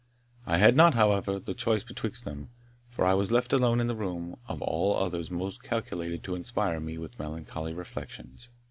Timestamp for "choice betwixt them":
1.53-2.49